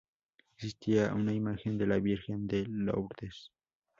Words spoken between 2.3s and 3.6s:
de Lourdes.